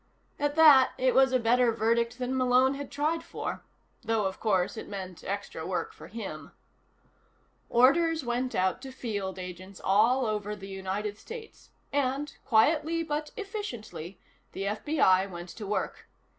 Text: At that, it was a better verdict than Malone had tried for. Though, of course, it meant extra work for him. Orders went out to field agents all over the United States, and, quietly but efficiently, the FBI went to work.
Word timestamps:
At 0.39 0.55
that, 0.55 0.93
it 0.97 1.13
was 1.13 1.31
a 1.31 1.37
better 1.37 1.71
verdict 1.71 2.17
than 2.17 2.35
Malone 2.35 2.73
had 2.73 2.89
tried 2.89 3.21
for. 3.23 3.61
Though, 4.03 4.25
of 4.25 4.39
course, 4.39 4.75
it 4.75 4.87
meant 4.89 5.23
extra 5.23 5.63
work 5.63 5.93
for 5.93 6.07
him. 6.07 6.53
Orders 7.69 8.23
went 8.25 8.55
out 8.55 8.81
to 8.81 8.91
field 8.91 9.37
agents 9.37 9.79
all 9.83 10.25
over 10.25 10.55
the 10.55 10.67
United 10.67 11.19
States, 11.19 11.69
and, 11.93 12.35
quietly 12.47 13.03
but 13.03 13.29
efficiently, 13.37 14.17
the 14.53 14.63
FBI 14.63 15.29
went 15.29 15.49
to 15.49 15.67
work. 15.67 16.07